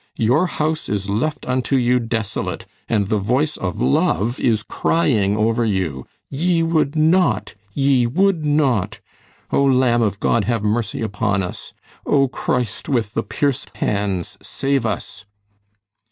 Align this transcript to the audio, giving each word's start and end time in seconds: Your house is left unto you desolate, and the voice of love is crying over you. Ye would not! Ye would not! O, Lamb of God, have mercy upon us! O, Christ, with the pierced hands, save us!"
Your 0.17 0.47
house 0.47 0.89
is 0.89 1.11
left 1.11 1.45
unto 1.47 1.75
you 1.75 1.99
desolate, 1.99 2.65
and 2.89 3.05
the 3.05 3.19
voice 3.19 3.55
of 3.55 3.79
love 3.83 4.39
is 4.39 4.63
crying 4.63 5.37
over 5.37 5.63
you. 5.63 6.07
Ye 6.27 6.63
would 6.63 6.95
not! 6.95 7.53
Ye 7.73 8.07
would 8.07 8.43
not! 8.43 8.99
O, 9.51 9.63
Lamb 9.63 10.01
of 10.01 10.19
God, 10.19 10.45
have 10.45 10.63
mercy 10.63 11.03
upon 11.03 11.43
us! 11.43 11.75
O, 12.03 12.27
Christ, 12.27 12.89
with 12.89 13.13
the 13.13 13.21
pierced 13.21 13.77
hands, 13.77 14.39
save 14.41 14.87
us!" 14.87 15.25